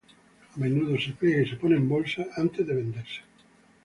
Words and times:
A 0.49 0.57
menudo 0.59 0.97
se 0.99 1.11
pliega 1.11 1.43
y 1.43 1.49
se 1.51 1.55
pone 1.57 1.75
en 1.75 1.87
bolsas 1.87 2.25
antes 2.35 2.65
de 2.65 2.73
ser 2.73 2.75
vendido. 2.75 3.03